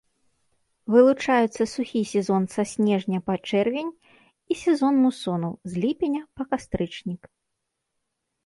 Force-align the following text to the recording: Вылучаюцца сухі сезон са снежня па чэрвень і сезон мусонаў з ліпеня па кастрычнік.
Вылучаюцца 0.91 1.61
сухі 1.73 2.01
сезон 2.13 2.43
са 2.55 2.61
снежня 2.71 3.19
па 3.27 3.33
чэрвень 3.47 3.91
і 4.55 4.57
сезон 4.63 4.93
мусонаў 5.05 5.53
з 5.75 5.85
ліпеня 5.85 6.21
па 6.39 6.43
кастрычнік. 6.55 7.21